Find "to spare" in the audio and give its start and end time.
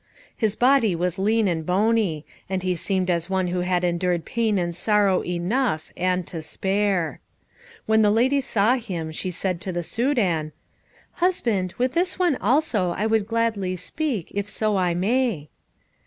6.25-7.19